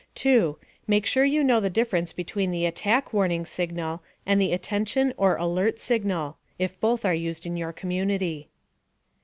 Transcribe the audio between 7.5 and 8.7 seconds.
your community).